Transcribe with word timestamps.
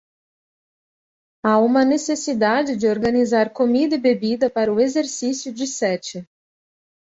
Há 1.43 1.59
uma 1.59 1.85
necessidade 1.85 2.75
de 2.75 2.87
organizar 2.87 3.53
comida 3.53 3.93
e 3.93 3.99
bebida 4.01 4.49
para 4.49 4.73
o 4.73 4.79
exercício 4.79 5.53
de 5.53 5.67
sete. 5.67 6.27